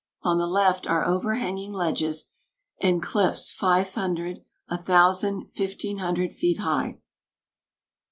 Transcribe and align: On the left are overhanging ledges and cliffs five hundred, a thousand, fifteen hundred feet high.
On 0.23 0.39
the 0.39 0.47
left 0.47 0.87
are 0.87 1.05
overhanging 1.05 1.73
ledges 1.73 2.31
and 2.81 3.03
cliffs 3.03 3.53
five 3.53 3.93
hundred, 3.93 4.43
a 4.67 4.81
thousand, 4.81 5.51
fifteen 5.53 5.99
hundred 5.99 6.33
feet 6.33 6.57
high. 6.61 6.97